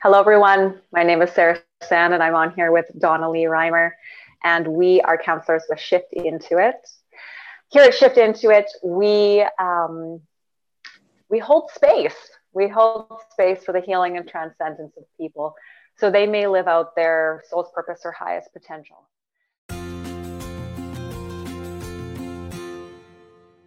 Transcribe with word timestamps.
Hello, 0.00 0.20
everyone. 0.20 0.80
My 0.92 1.02
name 1.02 1.22
is 1.22 1.32
Sarah 1.32 1.60
Sand, 1.82 2.14
and 2.14 2.22
I'm 2.22 2.36
on 2.36 2.52
here 2.52 2.70
with 2.70 2.86
Donna 3.00 3.28
Lee 3.28 3.46
Reimer, 3.46 3.90
and 4.44 4.64
we 4.68 5.00
are 5.00 5.18
counselors 5.18 5.64
with 5.68 5.80
Shift 5.80 6.12
Into 6.12 6.58
It. 6.58 6.76
Here 7.72 7.82
at 7.82 7.92
Shift 7.92 8.16
Into 8.16 8.50
It, 8.50 8.70
we 8.84 9.44
um, 9.58 10.20
we 11.28 11.40
hold 11.40 11.72
space. 11.72 12.14
We 12.52 12.68
hold 12.68 13.10
space 13.32 13.64
for 13.64 13.72
the 13.72 13.80
healing 13.80 14.16
and 14.16 14.28
transcendence 14.28 14.96
of 14.96 15.02
people, 15.20 15.56
so 15.96 16.12
they 16.12 16.28
may 16.28 16.46
live 16.46 16.68
out 16.68 16.94
their 16.94 17.42
soul's 17.50 17.72
purpose 17.74 18.02
or 18.04 18.12
highest 18.12 18.52
potential. 18.52 19.08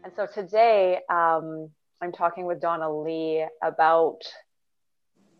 And 0.06 0.14
so 0.16 0.28
today, 0.34 1.00
um, 1.10 1.72
I'm 2.02 2.14
talking 2.14 2.46
with 2.46 2.62
Donna 2.62 2.90
Lee 2.90 3.46
about 3.62 4.20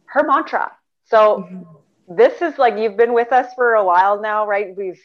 her 0.08 0.28
mantra 0.28 0.70
so 1.12 1.44
mm-hmm. 1.44 2.16
this 2.16 2.42
is 2.42 2.58
like 2.58 2.78
you've 2.78 2.98
been 2.98 3.14
with 3.14 3.32
us 3.32 3.54
for 3.54 3.76
a 3.76 3.84
while 3.84 4.20
now, 4.22 4.48
right? 4.48 4.76
We've 4.76 5.02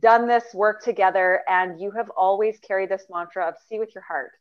done 0.00 0.26
this 0.26 0.44
work 0.52 0.82
together, 0.82 1.42
and 1.48 1.80
you 1.80 1.92
have 1.92 2.10
always 2.10 2.58
carried 2.58 2.90
this 2.90 3.04
mantra 3.08 3.48
of 3.48 3.54
see 3.68 3.78
with 3.78 3.94
your 3.94 4.02
heart. 4.02 4.32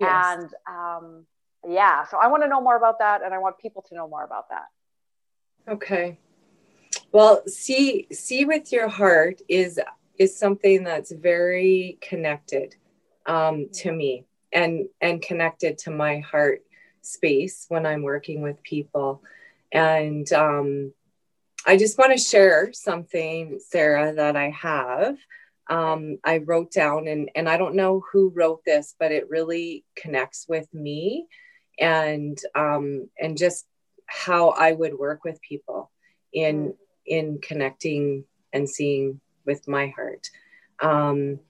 Yes. 0.00 0.38
And 0.38 0.50
um, 0.68 1.26
yeah, 1.68 2.06
so 2.06 2.16
I 2.16 2.28
want 2.28 2.42
to 2.42 2.48
know 2.48 2.60
more 2.60 2.76
about 2.76 2.98
that, 3.00 3.22
and 3.22 3.34
I 3.34 3.38
want 3.38 3.58
people 3.58 3.84
to 3.88 3.94
know 3.94 4.08
more 4.08 4.24
about 4.24 4.48
that. 4.48 5.72
Okay. 5.72 6.18
Well, 7.12 7.42
see, 7.46 8.06
see 8.10 8.44
with 8.44 8.72
your 8.72 8.88
heart 8.88 9.40
is 9.48 9.78
is 10.18 10.36
something 10.36 10.82
that's 10.82 11.12
very 11.12 11.98
connected 12.00 12.74
um, 13.26 13.68
to 13.72 13.92
me 13.92 14.24
and 14.52 14.88
and 15.00 15.22
connected 15.22 15.78
to 15.78 15.90
my 15.90 16.20
heart 16.20 16.62
space 17.02 17.66
when 17.68 17.86
I'm 17.86 18.02
working 18.02 18.42
with 18.42 18.62
people. 18.62 19.22
And 19.72 20.30
um, 20.32 20.92
I 21.66 21.76
just 21.76 21.98
want 21.98 22.12
to 22.12 22.18
share 22.18 22.72
something, 22.72 23.58
Sarah, 23.60 24.14
that 24.14 24.36
I 24.36 24.50
have. 24.50 25.16
Um, 25.68 26.18
I 26.24 26.38
wrote 26.38 26.72
down, 26.72 27.08
and, 27.08 27.30
and 27.34 27.48
I 27.48 27.58
don't 27.58 27.74
know 27.74 28.02
who 28.12 28.32
wrote 28.34 28.64
this, 28.64 28.94
but 28.98 29.12
it 29.12 29.28
really 29.28 29.84
connects 29.96 30.46
with 30.48 30.72
me 30.72 31.26
and 31.78 32.38
um, 32.54 33.08
and 33.20 33.36
just 33.36 33.66
how 34.06 34.50
I 34.50 34.72
would 34.72 34.98
work 34.98 35.24
with 35.24 35.40
people 35.42 35.90
in 36.32 36.74
in 37.06 37.38
connecting 37.40 38.24
and 38.52 38.68
seeing 38.68 39.20
with 39.44 39.68
my 39.68 39.88
heart. 39.88 40.28
Um, 40.80 41.40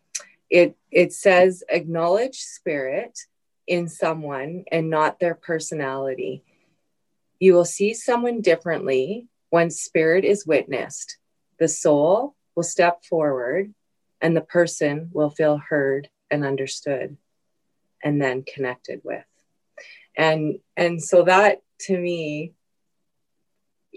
it 0.51 0.77
it 0.91 1.13
says 1.13 1.63
acknowledge 1.69 2.37
spirit 2.37 3.19
in 3.67 3.89
someone 3.89 4.65
and 4.71 4.91
not 4.91 5.21
their 5.21 5.35
personality. 5.35 6.43
You 7.39 7.55
will 7.55 7.65
see 7.65 7.95
someone 7.95 8.41
differently 8.41 9.29
when 9.51 9.71
spirit 9.71 10.25
is 10.25 10.47
witnessed. 10.47 11.19
The 11.59 11.69
soul 11.69 12.35
will 12.55 12.63
step 12.63 13.05
forward 13.05 13.73
and 14.21 14.37
the 14.37 14.41
person 14.41 15.11
will 15.13 15.31
feel 15.31 15.59
heard 15.59 16.09
and 16.31 16.45
understood 16.45 17.17
and 18.03 18.21
then 18.21 18.43
connected 18.43 19.01
with. 19.05 19.25
And 20.17 20.59
and 20.77 21.03
so 21.03 21.23
that 21.25 21.63
to 21.83 21.97
me 21.97 22.55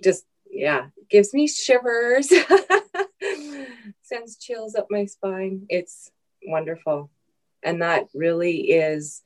just 0.04 0.26
yeah, 0.52 0.88
gives 1.10 1.34
me 1.34 1.48
shivers. 1.48 2.28
Sends 4.04 4.38
chills 4.38 4.76
up 4.76 4.88
my 4.90 5.06
spine. 5.06 5.66
It's 5.70 6.12
wonderful. 6.46 7.10
And 7.64 7.82
that 7.82 8.08
really 8.14 8.72
is 8.72 9.22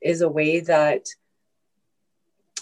is 0.00 0.22
a 0.22 0.28
way 0.28 0.60
that 0.60 1.06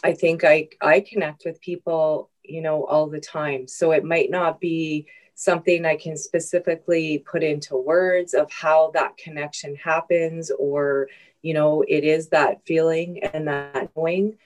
I 0.05 0.13
think 0.13 0.45
I 0.45 0.69
I 0.81 1.01
connect 1.01 1.45
with 1.45 1.61
people, 1.61 2.31
you 2.43 2.63
know, 2.63 2.85
all 2.85 3.09
the 3.09 3.21
time. 3.21 3.69
So 3.69 3.93
it 3.93 4.05
might 4.05 4.31
not 4.31 4.61
be 4.61 5.07
something 5.35 5.87
I 5.87 5.97
can 5.97 6.17
specifically 6.17 7.19
put 7.19 7.43
into 7.43 7.77
words 7.77 8.35
of 8.35 8.51
how 8.51 8.91
that 8.95 9.17
connection 9.17 9.77
happens 9.77 10.51
or 10.51 11.09
you 11.41 11.55
know, 11.55 11.85
it 11.87 12.03
is 12.03 12.29
that 12.31 12.67
feeling 12.67 13.23
and 13.23 13.47
that 13.47 13.91
knowing 13.97 14.37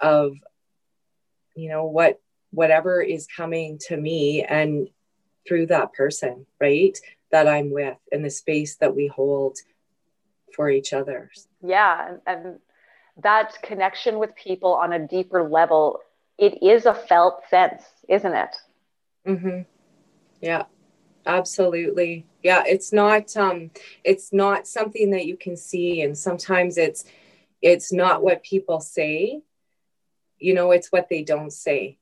of 0.00 0.36
you 1.54 1.68
know 1.68 1.84
what 1.84 2.20
whatever 2.50 3.02
is 3.02 3.26
coming 3.26 3.78
to 3.88 3.96
me 3.96 4.44
and 4.44 4.88
through 5.46 5.66
that 5.66 5.92
person, 5.92 6.46
right? 6.60 6.98
That 7.30 7.46
I'm 7.48 7.70
with 7.70 7.98
and 8.12 8.24
the 8.24 8.30
space 8.30 8.76
that 8.76 8.94
we 8.94 9.06
hold 9.06 9.58
for 10.54 10.70
each 10.70 10.92
other. 10.92 11.30
Yeah, 11.62 12.16
and 12.26 12.58
that 13.22 13.60
connection 13.62 14.18
with 14.18 14.34
people 14.36 14.74
on 14.74 14.92
a 14.92 15.06
deeper 15.06 15.48
level, 15.48 16.00
it 16.38 16.62
is 16.62 16.86
a 16.86 16.94
felt 16.94 17.42
sense, 17.50 17.82
isn't 18.08 18.34
it? 18.34 18.56
Mm-hmm. 19.26 19.60
Yeah, 20.40 20.64
absolutely. 21.26 22.26
Yeah, 22.42 22.62
it's 22.66 22.92
not 22.92 23.36
um 23.36 23.70
it's 24.04 24.32
not 24.32 24.66
something 24.66 25.10
that 25.10 25.26
you 25.26 25.36
can 25.36 25.56
see 25.56 26.02
and 26.02 26.16
sometimes 26.16 26.78
it's 26.78 27.04
it's 27.60 27.92
not 27.92 28.22
what 28.22 28.42
people 28.42 28.80
say. 28.80 29.42
You 30.38 30.54
know, 30.54 30.70
it's 30.70 30.92
what 30.92 31.08
they 31.08 31.22
don't 31.24 31.52
say. 31.52 31.98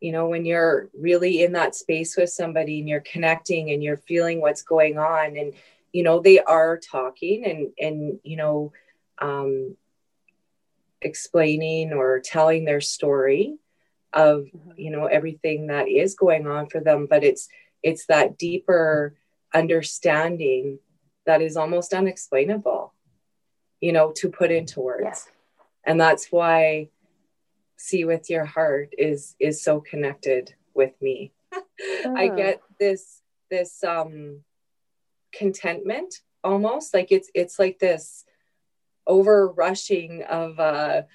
You 0.00 0.12
know, 0.12 0.28
when 0.28 0.44
you're 0.44 0.88
really 0.96 1.42
in 1.42 1.52
that 1.54 1.74
space 1.74 2.16
with 2.16 2.30
somebody 2.30 2.78
and 2.78 2.88
you're 2.88 3.00
connecting 3.00 3.72
and 3.72 3.82
you're 3.82 3.96
feeling 3.96 4.40
what's 4.40 4.62
going 4.62 4.98
on 4.98 5.36
and 5.36 5.52
you 5.92 6.04
know, 6.04 6.20
they 6.20 6.38
are 6.38 6.78
talking 6.78 7.44
and 7.44 7.72
and 7.80 8.20
you 8.22 8.36
know, 8.36 8.72
um 9.20 9.76
explaining 11.02 11.92
or 11.92 12.20
telling 12.20 12.64
their 12.64 12.80
story 12.80 13.56
of 14.12 14.40
mm-hmm. 14.40 14.70
you 14.76 14.90
know 14.90 15.06
everything 15.06 15.68
that 15.68 15.88
is 15.88 16.14
going 16.14 16.46
on 16.46 16.66
for 16.68 16.80
them 16.80 17.06
but 17.08 17.22
it's 17.22 17.48
it's 17.82 18.06
that 18.06 18.38
deeper 18.38 19.14
understanding 19.54 20.78
that 21.26 21.42
is 21.42 21.56
almost 21.56 21.92
unexplainable 21.92 22.92
you 23.80 23.92
know 23.92 24.12
to 24.12 24.28
put 24.28 24.50
into 24.50 24.80
words 24.80 25.02
yes. 25.04 25.28
and 25.84 26.00
that's 26.00 26.32
why 26.32 26.88
see 27.76 28.04
with 28.04 28.28
your 28.28 28.44
heart 28.44 28.92
is 28.96 29.36
is 29.38 29.62
so 29.62 29.80
connected 29.80 30.54
with 30.74 31.00
me 31.00 31.30
oh. 31.54 32.16
i 32.16 32.28
get 32.28 32.60
this 32.80 33.22
this 33.50 33.84
um 33.84 34.40
contentment 35.32 36.22
almost 36.42 36.94
like 36.94 37.12
it's 37.12 37.30
it's 37.34 37.58
like 37.58 37.78
this 37.78 38.24
over 39.08 39.48
rushing 39.48 40.22
of 40.24 40.58
a 40.58 41.06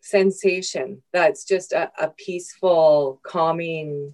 sensation 0.00 1.02
that's 1.12 1.44
just 1.44 1.72
a, 1.72 1.90
a 1.98 2.08
peaceful, 2.08 3.20
calming 3.22 4.12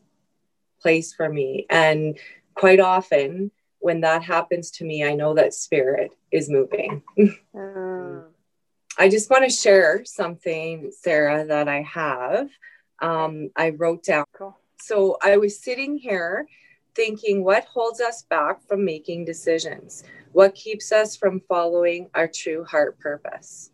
place 0.81 1.15
for 1.15 1.29
me. 1.29 1.67
And 1.71 2.19
quite 2.55 2.81
often, 2.81 3.51
when 3.79 4.03
that 4.03 4.23
happens 4.23 4.71
to 4.73 4.85
me, 4.85 5.05
I 5.05 5.15
know 5.15 5.35
that 5.35 5.55
spirit 5.55 6.11
is 6.31 6.51
moving. 6.51 7.03
Mm. 7.55 8.25
I 8.99 9.09
just 9.09 9.31
want 9.31 9.45
to 9.45 9.51
share 9.51 10.05
something, 10.05 10.91
Sarah, 10.93 11.47
that 11.47 11.69
I 11.69 11.83
have. 11.83 12.51
Um, 13.01 13.51
I 13.57 13.71
wrote 13.71 14.05
down. 14.05 14.27
Cool. 14.37 14.59
So 14.79 15.17
I 15.23 15.39
was 15.39 15.63
sitting 15.63 15.97
here 15.97 16.47
thinking, 16.95 17.43
what 17.43 17.65
holds 17.65 18.01
us 18.01 18.23
back 18.23 18.63
from 18.69 18.85
making 18.85 19.25
decisions? 19.25 20.05
What 20.33 20.55
keeps 20.55 20.93
us 20.93 21.17
from 21.17 21.41
following 21.41 22.09
our 22.15 22.29
true 22.29 22.65
heart 22.65 23.01
purpose? 23.01 23.73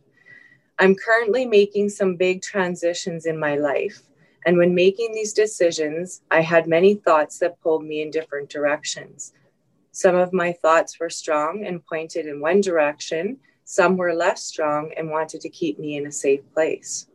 I'm 0.79 0.95
currently 0.95 1.45
making 1.45 1.91
some 1.91 2.17
big 2.17 2.41
transitions 2.41 3.27
in 3.27 3.39
my 3.39 3.57
life. 3.57 4.01
And 4.47 4.57
when 4.57 4.75
making 4.75 5.13
these 5.13 5.35
decisions, 5.35 6.23
I 6.31 6.41
had 6.41 6.67
many 6.67 6.95
thoughts 6.95 7.39
that 7.41 7.61
pulled 7.61 7.85
me 7.85 8.01
in 8.01 8.11
different 8.11 8.49
directions. 8.49 9.35
Some 9.93 10.15
of 10.15 10.33
my 10.33 10.53
thoughts 10.53 10.99
were 10.99 11.11
strong 11.11 11.67
and 11.67 11.85
pointed 11.85 12.27
in 12.27 12.41
one 12.41 12.63
direction, 12.63 13.37
some 13.65 13.99
were 13.99 14.15
less 14.15 14.43
strong 14.43 14.93
and 14.97 15.11
wanted 15.11 15.43
to 15.43 15.51
keep 15.51 15.79
me 15.79 15.97
in 15.97 16.07
a 16.07 16.13
safe 16.13 16.41
place. 16.55 17.07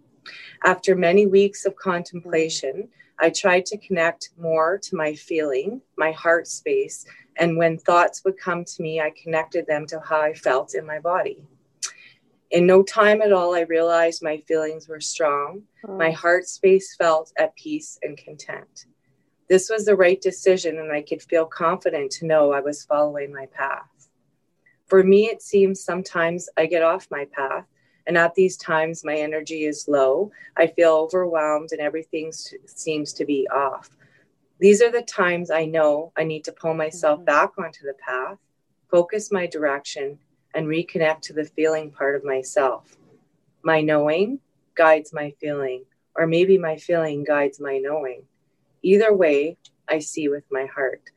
After 0.63 0.95
many 0.95 1.25
weeks 1.25 1.65
of 1.65 1.75
contemplation, 1.77 2.89
I 3.21 3.29
tried 3.29 3.67
to 3.67 3.77
connect 3.77 4.31
more 4.37 4.79
to 4.79 4.95
my 4.95 5.13
feeling, 5.13 5.81
my 5.95 6.11
heart 6.11 6.47
space, 6.47 7.05
and 7.37 7.55
when 7.55 7.77
thoughts 7.77 8.25
would 8.25 8.37
come 8.37 8.65
to 8.65 8.81
me, 8.81 8.99
I 8.99 9.11
connected 9.11 9.67
them 9.67 9.85
to 9.87 9.99
how 9.99 10.19
I 10.19 10.33
felt 10.33 10.73
in 10.73 10.87
my 10.87 10.99
body. 10.99 11.43
In 12.49 12.65
no 12.65 12.81
time 12.81 13.21
at 13.21 13.31
all, 13.31 13.55
I 13.55 13.61
realized 13.61 14.23
my 14.23 14.37
feelings 14.39 14.87
were 14.87 14.99
strong. 14.99 15.61
Oh. 15.87 15.95
My 15.97 16.09
heart 16.11 16.47
space 16.47 16.95
felt 16.95 17.31
at 17.37 17.55
peace 17.55 17.99
and 18.01 18.17
content. 18.17 18.87
This 19.47 19.69
was 19.69 19.85
the 19.85 19.95
right 19.95 20.19
decision, 20.19 20.79
and 20.79 20.91
I 20.91 21.03
could 21.03 21.21
feel 21.21 21.45
confident 21.45 22.11
to 22.13 22.25
know 22.25 22.51
I 22.51 22.61
was 22.61 22.83
following 22.85 23.31
my 23.31 23.45
path. 23.47 24.09
For 24.87 25.03
me, 25.03 25.27
it 25.27 25.41
seems 25.41 25.83
sometimes 25.83 26.49
I 26.57 26.65
get 26.65 26.81
off 26.81 27.07
my 27.11 27.25
path, 27.31 27.65
and 28.07 28.17
at 28.17 28.35
these 28.35 28.57
times, 28.57 29.03
my 29.03 29.15
energy 29.15 29.65
is 29.65 29.87
low. 29.87 30.31
I 30.57 30.67
feel 30.67 30.93
overwhelmed, 30.93 31.69
and 31.71 31.81
everything 31.81 32.31
seems 32.65 33.13
to 33.13 33.25
be 33.25 33.47
off. 33.49 33.89
These 34.59 34.81
are 34.81 34.91
the 34.91 35.01
times 35.01 35.49
I 35.49 35.65
know 35.65 36.11
I 36.17 36.23
need 36.23 36.43
to 36.45 36.51
pull 36.51 36.73
myself 36.73 37.17
mm-hmm. 37.17 37.25
back 37.25 37.51
onto 37.57 37.85
the 37.85 37.95
path, 37.95 38.37
focus 38.89 39.31
my 39.31 39.47
direction, 39.47 40.19
and 40.53 40.67
reconnect 40.67 41.21
to 41.21 41.33
the 41.33 41.45
feeling 41.45 41.91
part 41.91 42.15
of 42.15 42.23
myself. 42.23 42.97
My 43.63 43.81
knowing 43.81 44.39
guides 44.75 45.13
my 45.13 45.33
feeling. 45.39 45.85
or 46.15 46.27
maybe 46.27 46.57
my 46.57 46.75
feeling 46.75 47.23
guides 47.23 47.59
my 47.59 47.77
knowing. 47.77 48.23
Either 48.81 49.13
way, 49.13 49.57
I 49.87 49.99
see 49.99 50.27
with 50.27 50.43
my 50.51 50.65
heart. 50.65 51.09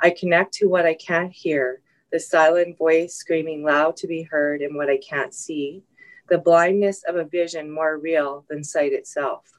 I 0.00 0.10
connect 0.10 0.52
to 0.54 0.68
what 0.68 0.84
I 0.84 0.94
can't 0.94 1.32
hear, 1.32 1.80
the 2.12 2.20
silent 2.20 2.76
voice 2.76 3.14
screaming 3.14 3.64
loud 3.64 3.96
to 3.96 4.06
be 4.06 4.22
heard 4.22 4.60
in 4.60 4.76
what 4.76 4.90
I 4.90 4.98
can't 4.98 5.34
see, 5.34 5.82
the 6.28 6.38
blindness 6.38 7.02
of 7.04 7.16
a 7.16 7.24
vision 7.24 7.70
more 7.70 7.98
real 7.98 8.44
than 8.48 8.64
sight 8.64 8.92
itself. 8.92 9.50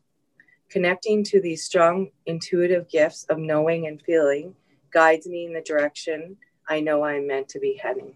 Connecting 0.70 1.24
to 1.26 1.40
these 1.40 1.64
strong 1.64 2.10
intuitive 2.26 2.90
gifts 2.90 3.26
of 3.30 3.38
knowing 3.38 3.88
and 3.88 4.02
feeling 4.02 4.56
guides 4.92 5.28
me 5.28 5.46
in 5.46 5.54
the 5.54 5.62
direction 5.62 6.38
I 6.68 6.80
know 6.80 7.04
I'm 7.04 7.28
meant 7.28 7.50
to 7.50 7.60
be 7.60 7.80
heading. 7.82 8.16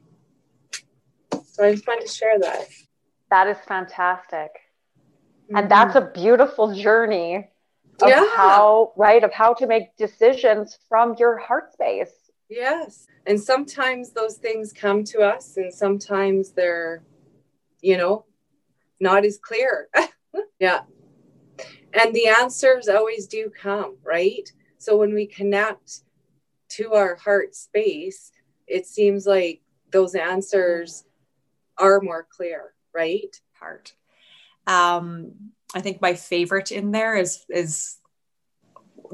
So 1.44 1.66
I 1.66 1.72
just 1.74 1.86
wanted 1.86 2.08
to 2.08 2.14
share 2.14 2.40
that. 2.40 2.68
That 3.30 3.48
is 3.48 3.58
fantastic. 3.68 4.50
Mm-hmm. 5.46 5.58
And 5.58 5.72
that's 5.72 5.96
a 5.96 6.10
beautiful 6.14 6.74
journey 6.74 7.50
of 8.02 8.10
yeah. 8.10 8.26
how, 8.36 8.94
right, 8.96 9.24
of 9.24 9.32
how 9.32 9.54
to 9.56 9.68
make 9.68 9.96
decisions 9.98 10.80
from 10.88 11.16
your 11.20 11.38
heart 11.38 11.74
space. 11.74 12.32
Yes. 12.50 13.06
And 13.28 13.40
sometimes 13.40 14.12
those 14.12 14.38
things 14.38 14.74
come 14.74 15.04
to 15.06 15.22
us, 15.22 15.58
and 15.58 15.72
sometimes 15.72 16.52
they're, 16.52 17.04
you 17.82 17.98
know, 17.98 18.26
not 19.00 19.26
as 19.26 19.38
clear. 19.38 19.90
yeah. 20.60 20.82
And 21.94 22.14
the 22.14 22.28
answers 22.28 22.88
always 22.88 23.28
do 23.28 23.50
come, 23.50 23.98
right? 24.04 24.52
So 24.78 24.98
when 24.98 25.14
we 25.14 25.26
connect 25.26 26.02
to 26.70 26.94
our 26.94 27.16
heart 27.16 27.56
space, 27.56 28.32
it 28.68 28.86
seems 28.86 29.26
like 29.26 29.62
those 29.92 30.16
answers 30.16 31.04
are 31.78 32.00
more 32.02 32.28
clear, 32.30 32.74
right? 32.94 33.36
Heart. 33.60 33.94
Um, 34.68 35.52
I 35.74 35.82
think 35.82 36.02
my 36.02 36.14
favorite 36.14 36.72
in 36.72 36.92
there 36.92 37.16
is 37.16 37.44
is 37.50 37.98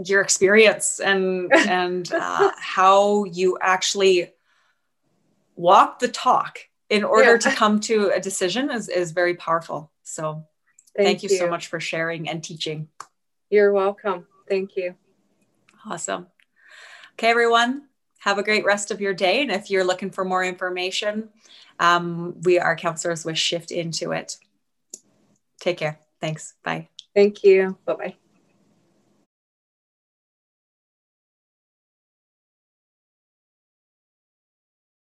your 0.03 0.21
experience 0.21 0.99
and 0.99 1.53
and 1.67 2.11
uh, 2.11 2.51
how 2.57 3.23
you 3.25 3.57
actually 3.61 4.33
walk 5.55 5.99
the 5.99 6.09
talk 6.09 6.59
in 6.89 7.03
order 7.03 7.33
yeah. 7.33 7.37
to 7.37 7.51
come 7.51 7.79
to 7.81 8.09
a 8.09 8.19
decision 8.19 8.69
is 8.69 8.89
is 8.89 9.11
very 9.11 9.35
powerful. 9.35 9.91
So 10.03 10.45
thank, 10.95 11.07
thank 11.07 11.23
you, 11.23 11.29
you 11.29 11.37
so 11.37 11.49
much 11.49 11.67
for 11.67 11.79
sharing 11.79 12.29
and 12.29 12.43
teaching. 12.43 12.89
You're 13.49 13.73
welcome. 13.73 14.27
Thank 14.47 14.75
you. 14.75 14.95
Awesome. 15.85 16.27
Okay, 17.13 17.29
everyone, 17.29 17.83
have 18.19 18.37
a 18.37 18.43
great 18.43 18.65
rest 18.65 18.91
of 18.91 18.99
your 18.99 19.13
day. 19.13 19.41
And 19.41 19.51
if 19.51 19.69
you're 19.69 19.83
looking 19.83 20.11
for 20.11 20.25
more 20.25 20.43
information, 20.43 21.29
um, 21.79 22.41
we 22.41 22.59
are 22.59 22.75
counselors 22.75 23.23
with 23.23 23.37
Shift 23.37 23.71
Into 23.71 24.11
It. 24.11 24.37
Take 25.59 25.77
care. 25.77 25.99
Thanks. 26.19 26.55
Bye. 26.63 26.89
Thank 27.13 27.43
you. 27.43 27.77
Bye 27.85 27.93
bye. 27.93 28.15